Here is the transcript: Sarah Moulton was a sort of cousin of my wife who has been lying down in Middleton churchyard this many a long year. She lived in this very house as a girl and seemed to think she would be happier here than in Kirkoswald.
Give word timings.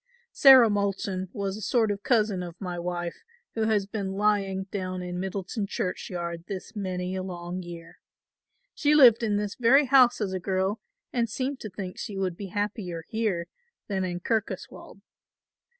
Sarah 0.31 0.67
Moulton 0.71 1.29
was 1.31 1.55
a 1.55 1.61
sort 1.61 1.91
of 1.91 2.01
cousin 2.01 2.41
of 2.41 2.59
my 2.59 2.79
wife 2.79 3.21
who 3.53 3.65
has 3.65 3.85
been 3.85 4.13
lying 4.13 4.63
down 4.71 5.03
in 5.03 5.19
Middleton 5.19 5.67
churchyard 5.67 6.45
this 6.47 6.75
many 6.75 7.15
a 7.15 7.21
long 7.21 7.61
year. 7.61 7.99
She 8.73 8.95
lived 8.95 9.21
in 9.21 9.37
this 9.37 9.53
very 9.53 9.85
house 9.85 10.19
as 10.19 10.33
a 10.33 10.39
girl 10.39 10.81
and 11.13 11.29
seemed 11.29 11.59
to 11.59 11.69
think 11.69 11.99
she 11.99 12.17
would 12.17 12.35
be 12.35 12.47
happier 12.47 13.03
here 13.09 13.45
than 13.87 14.03
in 14.03 14.21
Kirkoswald. 14.21 15.01